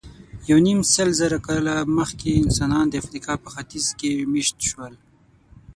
یونیمسلزره 0.51 1.37
کاله 1.47 1.75
مخکې 1.97 2.29
انسانان 2.41 2.85
د 2.89 2.93
افریقا 3.03 3.33
په 3.43 3.49
ختیځ 3.55 3.87
کې 3.99 4.11
مېشته 4.33 4.63
شول. 4.69 4.93